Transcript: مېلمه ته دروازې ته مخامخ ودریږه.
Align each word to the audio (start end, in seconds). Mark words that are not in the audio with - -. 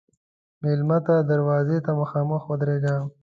مېلمه 0.61 0.97
ته 1.05 1.15
دروازې 1.31 1.77
ته 1.85 1.91
مخامخ 2.01 2.41
ودریږه. 2.49 2.95